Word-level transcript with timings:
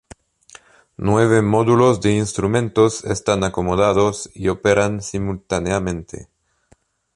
Nueve 0.97 1.43
módulos 1.43 2.01
de 2.01 2.13
instrumentos 2.17 3.05
están 3.05 3.43
acomodadas 3.43 4.31
y 4.33 4.47
operan 4.47 4.99
simultáneamente. 5.03 6.27